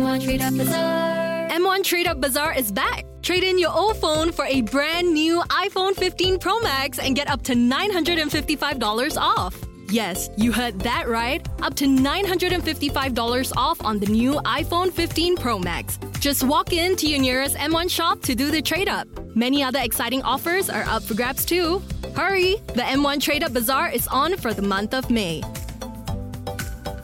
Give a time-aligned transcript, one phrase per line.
[0.00, 1.48] M1 Trade Up Bazaar.
[1.50, 3.04] M1 Trade Up Bazaar is back.
[3.20, 7.28] Trade in your old phone for a brand new iPhone 15 Pro Max and get
[7.28, 9.54] up to $955 off.
[9.90, 11.46] Yes, you heard that right.
[11.60, 15.98] Up to $955 off on the new iPhone 15 Pro Max.
[16.18, 19.06] Just walk in to your nearest M1 shop to do the trade up.
[19.36, 21.82] Many other exciting offers are up for grabs too.
[22.16, 22.56] Hurry!
[22.68, 25.42] The M1 Trade Up Bazaar is on for the month of May.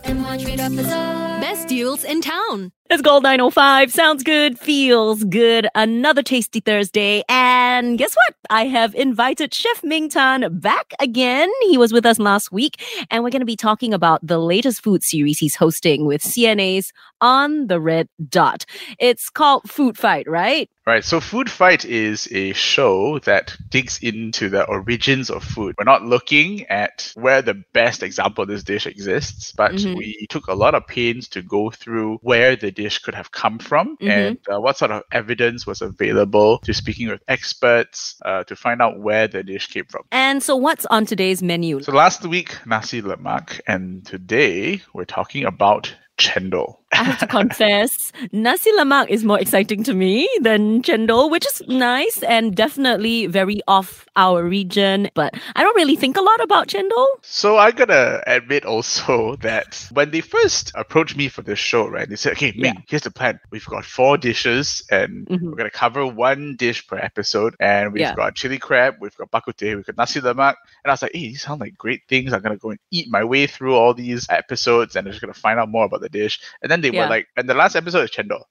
[0.05, 1.41] M1 Trade Up Bazaar.
[1.43, 2.73] Best deals in town.
[2.89, 3.91] It's Gold 905.
[3.91, 5.67] Sounds good, feels good.
[5.75, 7.25] Another tasty Thursday.
[7.29, 8.37] And guess what?
[8.49, 11.51] I have invited Chef Ming Tan back again.
[11.69, 12.81] He was with us last week,
[13.11, 16.93] and we're going to be talking about the latest food series he's hosting with CNA's
[17.21, 18.65] On the Red Dot.
[19.01, 20.71] It's called Food Fight, right?
[20.87, 21.05] Right.
[21.05, 25.75] So Food Fight is a show that digs into the origins of food.
[25.77, 29.97] We're not looking at where the best example of this dish exists, but Mhm.
[29.97, 33.59] we took a lot of pains to go through where the dish could have come
[33.59, 34.11] from Mhm.
[34.11, 38.81] and uh, what sort of evidence was available to speaking with experts uh, to find
[38.81, 40.03] out where the dish came from.
[40.13, 41.81] And so, what's on today's menu?
[41.83, 46.77] So last week, nasi lemak, and today we're talking about chendol.
[46.93, 51.61] I have to confess, nasi lemak is more exciting to me than chendol, which is
[51.67, 55.11] nice and definitely very off our region.
[55.15, 57.07] But I don't really think a lot about chendol.
[57.23, 62.09] So I gotta admit also that when they first approached me for this show, right,
[62.09, 62.81] they said, "Okay, Ming, Yeah.
[62.89, 63.41] here's the plan.
[63.51, 65.43] We've got four dishes, and Mhm.
[65.43, 67.57] we're gonna cover one dish per episode.
[67.59, 68.15] And we've Yeah.
[68.15, 71.03] got chili crab, we've got bak kut teh, we've got nasi lemak." And I was
[71.03, 72.33] like, "Hey, these sound like great things.
[72.33, 75.35] I'm gonna go and eat my way through all these episodes, and I'm just gonna
[75.35, 77.05] find out more about the dish." And then they Yeah.
[77.05, 78.43] were like, "And the last episode is chendol."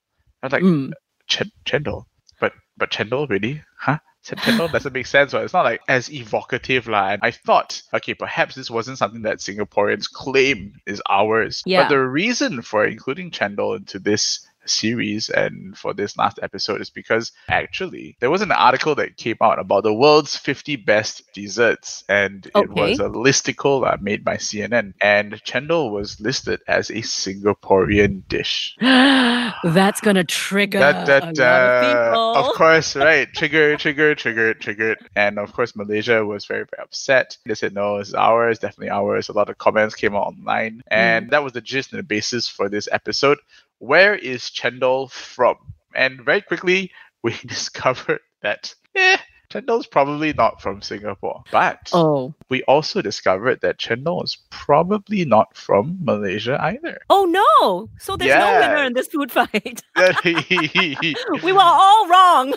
[0.42, 0.92] I was like, Mm.
[1.28, 2.04] Chen- chendol,
[2.40, 3.98] but but chendol really, huh?
[4.24, 5.32] Chen- Chendol doesn't make sense.
[5.32, 5.44] Right?
[5.44, 6.88] It's not like as evocative.
[6.88, 11.62] And I thought, okay, perhaps this wasn't something that Singaporeans claim is ours.
[11.64, 11.84] Yeah.
[11.84, 16.90] But the reason for including chendol into this series and for this last episode is
[16.90, 22.04] because actually there was an article that came out about the world's 50 best desserts
[22.08, 26.94] and it was a listicle uh, made by CNN and chendol was listed as a
[26.94, 28.76] Singaporean dish.
[28.80, 31.76] That's gonna trigger Da, da, a lot da.
[31.76, 32.34] of people.
[32.36, 33.32] Of course, right.
[33.32, 34.98] Trigger, trigger, trigger, triggered.
[35.16, 37.36] And of course, Malaysia was very, very upset.
[37.46, 39.28] They said, no, it's ours, definitely ours.
[39.28, 40.82] A lot of comments came out online.
[40.88, 43.38] And that was the gist and the basis for this episode.
[43.78, 45.56] Where is Chendol from?
[45.94, 46.90] And very quickly,
[47.22, 49.16] we discovered that, eh,
[49.50, 51.42] Chendol's probably not from Singapore.
[51.52, 52.34] But Oh.
[52.48, 56.98] we also discovered that Chendol is probably not from Malaysia either.
[57.08, 57.88] Oh no!
[57.98, 59.82] So there's no winner in this food fight.
[60.24, 62.54] we were all wrong.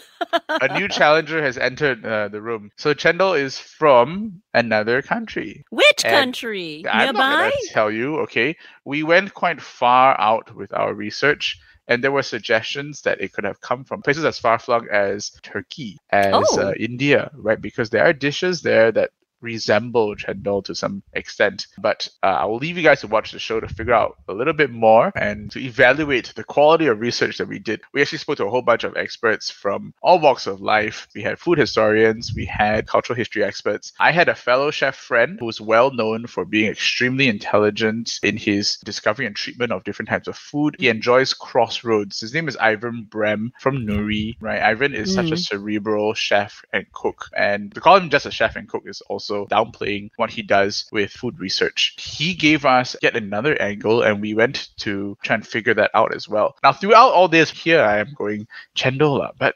[0.73, 2.71] New challenger has entered uh, the room.
[2.77, 5.63] So Chendol is from another country.
[5.69, 6.85] Which And country?
[6.89, 8.19] I'm not gonna tell you.
[8.19, 11.59] Okay, we went quite far out with our research.
[11.87, 15.31] And there were suggestions that it could have come from places as far flung as
[15.41, 16.61] Turkey, as Oh.
[16.69, 17.59] uh, India, right?
[17.59, 19.09] Because there are dishes there that
[19.41, 21.67] resemble chendol to some extent.
[21.77, 24.33] But uh, I will leave you guys to watch the show to figure out a
[24.33, 27.81] little bit more and to evaluate the quality of research that we did.
[27.93, 31.07] We actually spoke to a whole bunch of experts from all walks of life.
[31.15, 33.93] We had food historians, we had cultural history experts.
[33.99, 38.37] I had a fellow chef friend who was well known for being extremely intelligent in
[38.37, 40.75] his discovery and treatment of different types of food.
[40.79, 42.19] He enjoys crossroads.
[42.19, 44.61] His name is Ivan Brehm from Nouri, right?
[44.61, 45.39] Ivan is such a Mm.
[45.47, 47.25] cerebral chef and cook.
[47.35, 50.85] And to call him just a chef and cook is also downplaying what he does
[50.91, 51.95] with food research.
[51.97, 56.15] He gave us yet another angle, and we went to try and figure that out
[56.15, 56.55] as well.
[56.63, 59.55] Now, throughout all this, here I am going chendola, but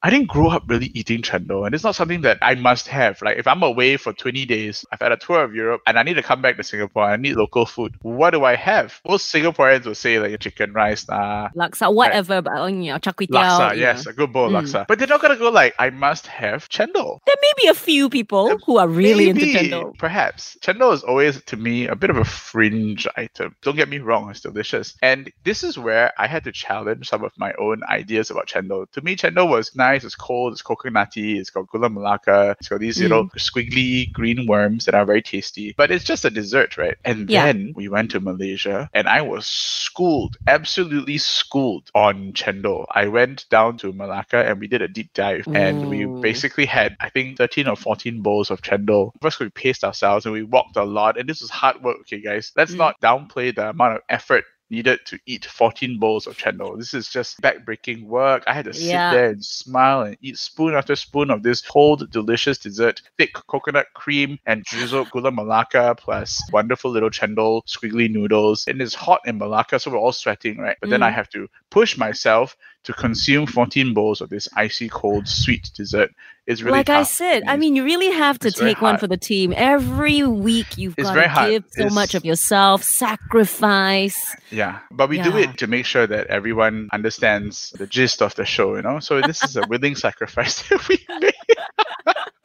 [0.00, 3.20] I didn't grow up really eating chendol, and it's not something that I must have.
[3.20, 6.04] Like, if I'm away for 20 days, I've had a tour of Europe, and I
[6.04, 7.96] need to come back to Singapore, I need local food.
[8.02, 9.00] What do I have?
[9.04, 13.12] Most Singaporeans will say, like, chicken rice, nah, Laksa, whatever, but oh, you know, char
[13.12, 14.10] kway teow, laksa, yes, know.
[14.10, 14.62] a good bowl of Mm.
[14.62, 14.86] laksa.
[14.86, 17.18] But they're not gonna go like, I must have chendol.
[17.26, 19.98] There may be a few people who are really into chendol.
[19.98, 20.56] Perhaps.
[20.62, 23.56] Chendol is always, to me, a bit of a fringe item.
[23.62, 24.94] Don't get me wrong, it's delicious.
[25.02, 28.88] And this is where I had to challenge some of my own ideas about chendol.
[28.92, 32.80] To me, chendol was nice, it's cold, it's coconutty, it's got gula melaka, it's got
[32.80, 35.74] these little squiggly green worms that are very tasty.
[35.76, 36.96] But it's just a dessert, right?
[37.04, 37.44] And Yeah.
[37.44, 42.86] then we went to Malaysia and I was schooled, absolutely schooled on chendol.
[42.90, 46.96] I went down to Malacca and we did a deep dive and we basically had,
[47.00, 49.12] I think, 13 or 14 bowls of chendol.
[49.20, 51.18] First, we paced ourselves and we walked a lot.
[51.18, 52.52] And this was hard work, okay, guys.
[52.56, 52.78] Let's Mm.
[52.78, 56.78] not downplay the amount of effort needed to eat 14 bowls of chendol.
[56.78, 58.44] This is just backbreaking work.
[58.46, 59.08] I had to sit Yeah.
[59.08, 63.86] there and smile and eat spoon after spoon of this cold, delicious dessert, thick coconut
[63.94, 68.66] cream and drizzled gula melaka plus wonderful little chendol squiggly noodles.
[68.68, 70.76] And it's hot in Malacca, so we're all sweating, right?
[70.80, 71.14] But then I Mm.
[71.14, 76.10] have to push myself to consume 14 bowls of this icy cold sweet dessert.
[76.46, 79.06] is really like I said, I mean, you really have to it's take one for
[79.06, 79.52] the team.
[79.54, 81.50] Every week you've It's got very to hard.
[81.50, 84.34] give so It's- much of yourself, sacrifice.
[84.50, 88.44] Yeah, but we do it to make sure that everyone understands the gist of the
[88.46, 89.00] show, you know?
[89.00, 91.34] So this is a willing sacrifice that we make.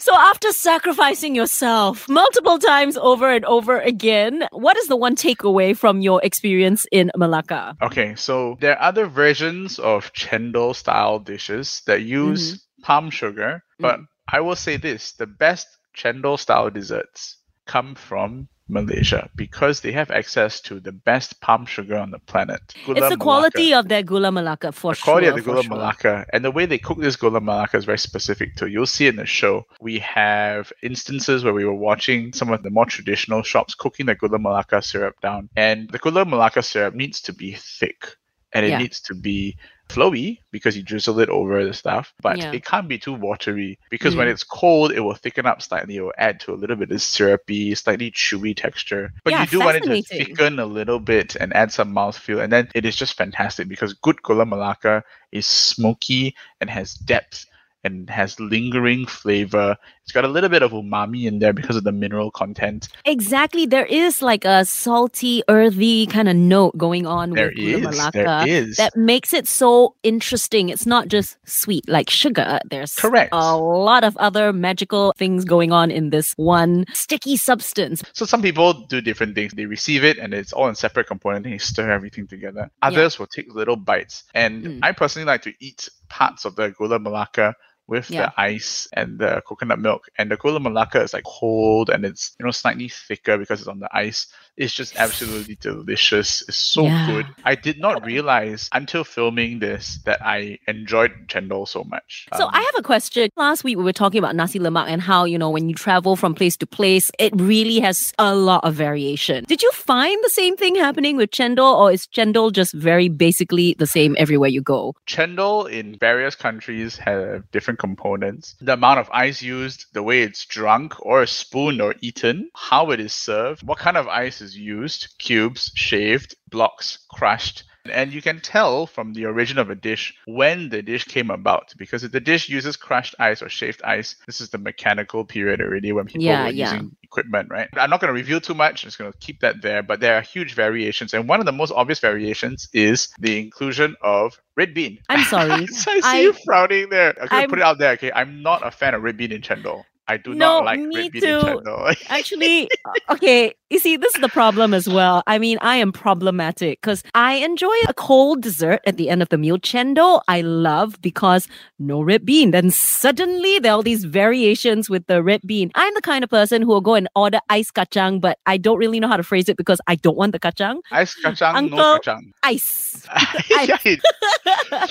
[0.00, 5.76] So after sacrificing yourself multiple times over and over again, what is the one takeaway
[5.76, 7.76] from your experience in Malacca?
[7.82, 12.82] Okay, so there are other versions of chendol style dishes that use mm-hmm.
[12.82, 14.06] palm sugar, but mm.
[14.26, 17.36] I will say this the best chendol style desserts
[17.66, 22.60] come from Malaysia because they have access to the best palm sugar on the planet.
[22.86, 25.04] Gula it's the quality of their gula melaka for the sure.
[25.04, 25.72] quality of the gula sure.
[25.76, 28.66] melaka and the way they cook this gula melaka is very specific too.
[28.66, 29.66] You'll see in the show.
[29.80, 34.14] We have instances where we were watching some of the more traditional shops cooking the
[34.14, 38.16] gula melaka syrup down, and the gula melaka syrup needs to be thick
[38.52, 38.78] and it Yeah.
[38.78, 39.56] needs to be
[39.94, 42.52] flowy because you drizzle it over the stuff, but Yeah.
[42.52, 44.32] it can't be too watery because when Mm.
[44.32, 45.96] it's cold, it will thicken up slightly.
[45.96, 49.12] It will add to a little bit of syrupy, slightly chewy texture.
[49.24, 52.42] But Yeah, you do want it to thicken a little bit and add some mouthfeel,
[52.42, 55.02] and then it is just fantastic because good gula melaka
[55.32, 57.46] is smoky and has depth
[57.84, 59.76] and has lingering flavor.
[60.02, 62.88] It's got a little bit of umami in there because of the mineral content.
[63.04, 63.64] Exactly.
[63.66, 67.98] There is like a salty, earthy kind of note going on There with gula is,
[67.98, 68.76] melaka there is.
[68.76, 70.68] that makes it so interesting.
[70.68, 72.58] It's not just sweet like sugar.
[72.70, 73.30] There's Correct.
[73.32, 78.02] a lot of other magical things going on in this one sticky substance.
[78.12, 79.52] So some people do different things.
[79.52, 82.70] They receive it and it's all in separate components and they stir everything together.
[82.82, 84.24] Others will take little bites.
[84.34, 84.80] And Mm.
[84.82, 87.54] I personally like to eat parts of the gula melaka
[87.90, 88.26] with Yeah.
[88.26, 90.06] the ice and the coconut milk.
[90.16, 93.68] And the gula melaka is like cold and it's you know slightly thicker because it's
[93.68, 94.28] on the ice.
[94.56, 96.42] It's just absolutely delicious.
[96.48, 97.06] It's so Yeah.
[97.06, 97.26] good.
[97.44, 102.28] I did not realize until filming this that I enjoyed chendol so much.
[102.36, 103.28] So Um, I have a question.
[103.36, 106.14] Last week we were talking about nasi lemak and how, you know, when you travel
[106.14, 109.44] from place to place, it really has a lot of variation.
[109.48, 113.74] Did you find the same thing happening with chendol or is chendol just very basically
[113.78, 114.94] the same everywhere you go?
[115.08, 118.54] Chendol in various countries have different components.
[118.60, 123.00] The amount of ice used, the way it's drunk or spooned or eaten, how it
[123.00, 127.64] is served, what kind of ice is used, cubes, shaved, blocks, crushed.
[127.86, 131.72] And you can tell from the origin of a dish when the dish came about
[131.78, 135.60] because if the dish uses crushed ice or shaved ice, this is the mechanical period
[135.60, 136.72] already when people Yeah, were yeah.
[136.74, 137.68] using equipment, right?
[137.76, 138.84] I'm not going to reveal too much.
[138.84, 139.82] I'm just going to keep that there.
[139.82, 141.14] But there are huge variations.
[141.14, 144.98] And one of the most obvious variations is the inclusion of red bean.
[145.08, 145.66] I'm sorry.
[145.68, 147.14] so I see I- you frowning there.
[147.20, 147.92] I'm going to put it out there.
[147.92, 148.12] Okay.
[148.12, 149.84] I'm not a fan of red bean in chendol.
[150.10, 151.62] I do No, not like me too.
[152.08, 152.68] Actually,
[153.10, 155.22] okay, you see, this is the problem as well.
[155.28, 159.28] I mean, I am problematic because I enjoy a cold dessert at the end of
[159.28, 159.58] the meal.
[159.58, 161.46] Chendol, I love because
[161.78, 162.50] no red bean.
[162.50, 165.70] Then suddenly there are all these variations with the red bean.
[165.76, 168.78] I'm the kind of person who will go and order ice kacang, but I don't
[168.78, 170.80] really know how to phrase it because I don't want the kacang.
[170.90, 172.32] Ice kacang, no Uncle- kacang.
[172.42, 173.06] Ice.
[173.50, 173.76] Yeah,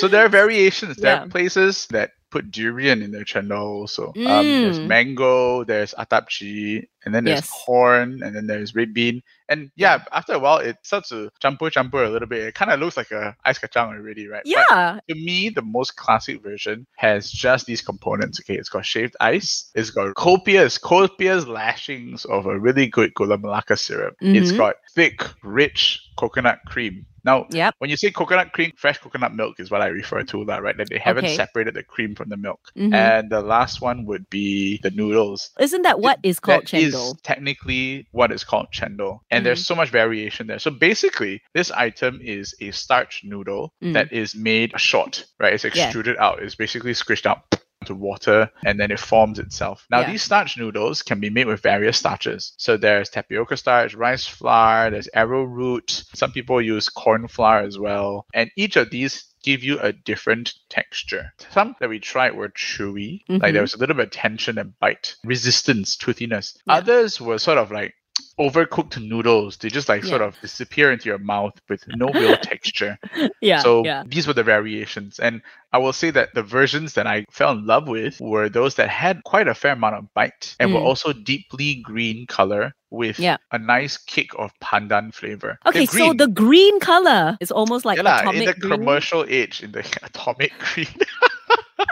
[0.00, 0.96] so there are variations.
[0.96, 1.24] There Yeah.
[1.24, 4.18] are places that put durian in their chendol also.
[4.26, 4.84] Um, there's Mm.
[4.84, 7.50] mango, there's attap chee, and then there's Yes.
[7.64, 9.22] corn, and then there's red bean.
[9.48, 12.42] And yeah, after a while, it starts to champur champur a little bit.
[12.44, 14.42] It kind of looks like a ice kacang already, right?
[14.44, 15.00] But yeah.
[15.08, 18.40] to me, the most classic version has just these components.
[18.40, 23.38] Okay, it's got shaved ice, it's got copious, copious lashings of a really good gula
[23.38, 24.16] melaka syrup.
[24.20, 24.56] It's Mhm.
[24.58, 27.06] got thick, rich coconut cream.
[27.24, 27.76] Now, Yep.
[27.78, 30.76] when you say coconut cream, fresh coconut milk is what I refer to, that right?
[30.76, 31.36] That they haven't Okay.
[31.36, 32.58] separated the cream from the milk.
[32.76, 32.92] Mhm.
[32.92, 35.50] And the last one would be the noodles.
[35.60, 39.20] Isn't that what is called That is technically what is called chendol.
[39.30, 39.44] And Mm-hmm.
[39.44, 40.58] there's so much variation there.
[40.58, 43.94] So basically, this item is a starch noodle Mm.
[43.94, 45.52] that is made short, right?
[45.54, 45.70] It's Yeah.
[45.84, 46.42] extruded out.
[46.42, 47.42] It's basically squished out
[47.86, 49.86] to water and then it forms itself.
[49.90, 50.10] Now, Yeah.
[50.12, 52.52] these starch noodles can be made with various starches.
[52.56, 56.04] So there's tapioca starch, rice flour, there's arrowroot.
[56.14, 58.26] Some people use corn flour as well.
[58.34, 61.32] And each of these give you a different texture.
[61.50, 63.52] Some that we tried were chewy, like Mhm.
[63.54, 66.56] there was a little bit of tension and bite, resistance, toothiness.
[66.66, 66.74] Yeah.
[66.74, 67.92] Others were sort of like
[68.38, 69.56] overcooked noodles.
[69.56, 72.98] They just like sort of disappear into your mouth with no real texture.
[73.40, 73.60] Yeah.
[73.60, 74.04] so yeah.
[74.06, 75.18] these were the variations.
[75.18, 75.42] And
[75.72, 78.88] I will say that the versions that I fell in love with were those that
[78.88, 80.84] had quite a fair amount of bite and were Mm.
[80.84, 83.36] also deeply green color with Yeah.
[83.52, 85.58] a nice kick of pandan flavor.
[85.66, 88.70] Okay, so the green color is almost like yeah, atomic in the green.
[88.78, 90.88] commercial age, in the atomic green.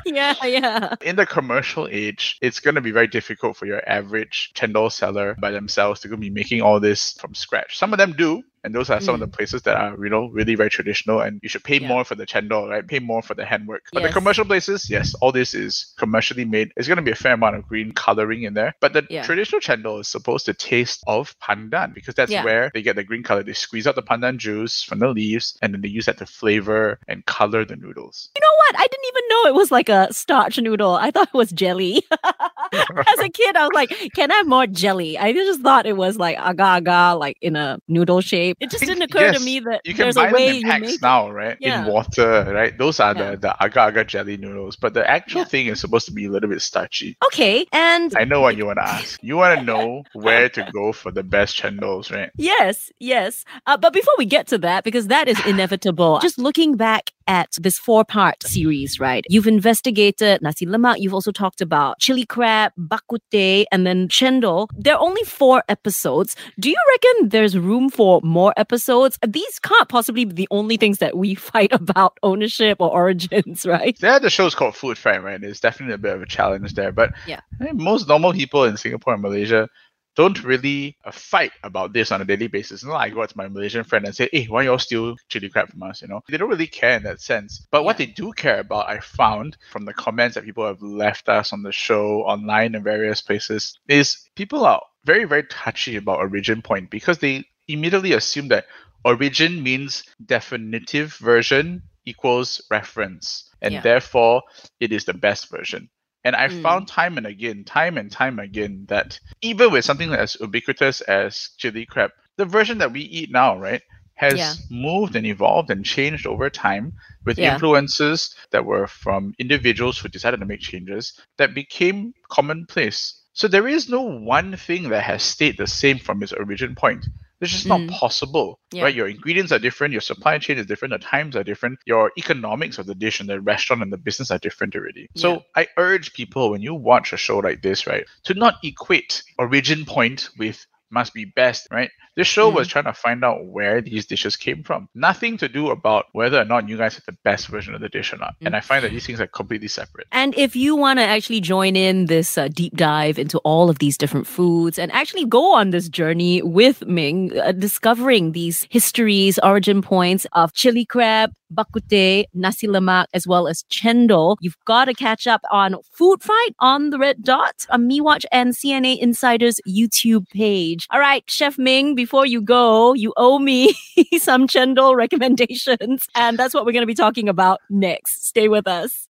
[0.07, 0.95] yeah, yeah.
[1.01, 5.37] in the commercial age, it's going to be very difficult for your average chendol seller
[5.41, 7.79] by themselves to be making all this from scratch.
[7.79, 10.29] Some of them do, and those are some of the places that are, you know,
[10.29, 11.21] really very traditional.
[11.21, 11.83] And you should pay Mm.
[11.83, 11.89] Yeah.
[11.89, 12.87] more for the chendol, right?
[12.87, 13.85] Pay more for the handwork.
[13.93, 14.11] But Yes.
[14.11, 16.73] the commercial places, yes, all this is commercially made.
[16.77, 18.75] It's going to be a fair amount of green coloring in there.
[18.81, 19.23] But the Yeah.
[19.23, 22.45] traditional chendol is supposed to taste of pandan because that's Yeah.
[22.45, 23.43] where they get the green color.
[23.43, 26.27] They squeeze out the pandan juice from the leaves, and then they use that to
[26.27, 28.29] flavor and color the noodles.
[28.37, 28.75] You know what?
[28.83, 30.95] I didn't even know it was like a starch noodle.
[30.95, 32.03] I thought it was jelly.
[32.73, 35.19] As a kid, I was like, can I have more jelly?
[35.19, 38.50] I just thought it was like agar agar, like in a noodle shape.
[38.59, 40.55] It just think- didn't occur to me that You can there's buy a way them
[40.57, 41.03] in you packs make it.
[41.03, 41.57] now, right?
[41.61, 41.85] Yeah.
[41.87, 42.77] In water, right?
[42.77, 43.31] Those are Yeah.
[43.33, 44.77] the the agar agar jelly noodles.
[44.77, 45.45] But the actual Yeah.
[45.47, 47.17] thing is supposed to be a little bit starchy.
[47.27, 49.19] Okay, and I know what you want to ask.
[49.23, 52.31] You want to know where to go for the best chendols, right?
[52.37, 53.45] Yes, yes.
[53.67, 57.51] Uh, but before we get to that, because that is inevitable, just looking back at
[57.61, 59.25] this four part series, right?
[59.29, 64.09] You've investigated nasi lemak, you've also talked about chili crab, bak kut teh, and then
[64.09, 64.69] chendol.
[64.77, 66.35] There are only four episodes.
[66.59, 69.17] Do you reckon there's room for more episodes?
[69.27, 73.97] These can't possibly be the only things that we fight about ownership or origins, right?
[74.03, 75.41] Yeah, the show's called Food Fight, right?
[75.43, 76.91] It's definitely a bit of a challenge there.
[76.91, 77.41] But Yeah.
[77.61, 79.69] I think most normal people in Singapore and Malaysia
[80.17, 82.83] don't really uh, fight about this on a daily basis.
[82.85, 85.49] Like I go out to my Malaysian friend and say, hey, why y'all steal chili
[85.49, 86.03] crab from us?
[86.03, 87.67] You know, they don't really care in that sense.
[87.71, 88.07] But what Yeah.
[88.07, 91.63] they do care about, I found from the comments that people have left us on
[91.63, 96.91] the show, online, and various places, is people are very, very touchy about origin point
[96.91, 98.67] because they immediately assume that
[99.05, 103.49] origin means definitive version equals reference.
[103.63, 103.81] And Yeah.
[103.81, 104.43] therefore,
[104.81, 105.89] it is the best version.
[106.25, 106.63] And I Mm.
[106.63, 111.51] found time and again, time and time again, that even with something as ubiquitous as
[111.59, 113.83] chili crab, the version that we eat now, right,
[114.15, 114.55] has Yeah.
[114.71, 116.93] moved and evolved and changed over time
[117.25, 117.41] with Yeah.
[117.41, 123.15] influences that were from individuals who decided to make changes that became commonplace.
[123.33, 127.07] So there is no one thing that has stayed the same from its origin point.
[127.41, 127.91] It's just not Mm.
[127.91, 128.85] possible, Yeah.
[128.85, 128.95] right?
[128.95, 132.79] Your ingredients are different, your supply chain is different, the times are different, your economics
[132.79, 135.09] of the dish and the restaurant and the business are different already.
[135.15, 135.23] Yeah.
[135.23, 139.23] So I urge people when you watch a show like this, right, to not equate
[139.39, 141.91] origin point with must be best, right?
[142.21, 144.91] This show was trying to find out where these dishes came from.
[144.95, 147.89] Nothing to do about whether or not you guys had the best version of the
[147.89, 148.35] dish or not.
[148.43, 150.07] And I find that these things are completely separate.
[150.13, 153.79] And if you want to actually join in this uh, deep dive into all of
[153.79, 159.39] these different foods and actually go on this journey with Ming, uh, discovering these histories,
[159.39, 164.57] origin points of chili crab, bak kut teh, nasi lemak, as well as chendol, you've
[164.65, 168.99] got to catch up on Food Fight on the Red Dot, on MeWatch and CNA
[168.99, 170.87] Insider's YouTube page.
[170.91, 173.73] All right, Chef Ming, before you go, you owe me
[174.19, 176.09] some chendol recommendations.
[176.17, 178.27] And that's what we're going to be talking about next.
[178.27, 179.07] Stay with us.